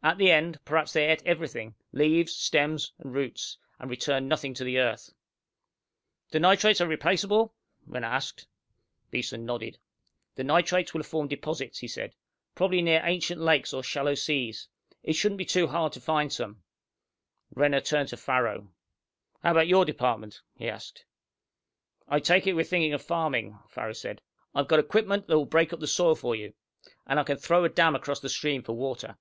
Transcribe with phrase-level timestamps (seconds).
[0.00, 4.64] At the end, perhaps they ate everything, leaves, stems and roots, and returned nothing to
[4.64, 5.10] the earth."
[6.30, 7.52] "The nitrates are replaceable?"
[7.84, 8.46] Renner asked.
[9.10, 9.76] Beeson nodded.
[10.36, 12.14] "The nitrates will have formed deposits," he said,
[12.54, 14.68] "probably near ancient lakes or shallow seas.
[15.02, 16.62] It shouldn't be too hard to find some."
[17.54, 18.70] Renner turned to Farrow.
[19.42, 21.04] "How about your department?" he asked.
[22.08, 24.22] "I take it we're thinking of farming," Farrow said.
[24.54, 26.54] "I've got equipment that will break up the soil for you.
[27.06, 29.18] And I can throw a dam across the stream for water."